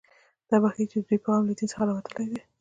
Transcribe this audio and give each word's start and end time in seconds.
دا 0.49 0.57
به 0.61 0.69
ښيي 0.75 0.85
چې 0.91 0.97
د 0.99 1.03
دوی 1.07 1.17
پیغام 1.21 1.41
له 1.45 1.53
دین 1.57 1.67
څخه 1.71 1.83
راوتلی 1.89 2.25
دی 2.31 2.41